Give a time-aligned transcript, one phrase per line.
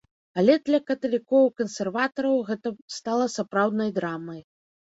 [0.43, 4.41] Але для каталікоў-кансерватараў гэта стала сапраўднай драмай.